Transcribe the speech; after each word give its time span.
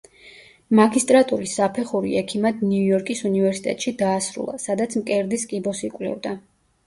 მაგისტრატურის 0.77 1.51
საფეხური 1.57 2.13
ექიმად 2.21 2.63
ნიუ-იორკის 2.69 3.21
უნივერსიტეტში 3.31 3.93
დაასრულა, 4.01 4.57
სადაც 4.65 4.97
მკერდის 5.03 5.45
კიბოს 5.55 5.85
იკვლევდა. 5.91 6.35